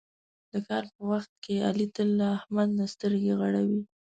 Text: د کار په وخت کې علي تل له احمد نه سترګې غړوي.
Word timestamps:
د 0.51 0.53
کار 0.67 0.83
په 0.93 1.01
وخت 1.11 1.31
کې 1.43 1.55
علي 1.67 1.87
تل 1.95 2.09
له 2.19 2.27
احمد 2.37 2.69
نه 2.77 2.85
سترګې 2.93 3.33
غړوي. 3.39 3.81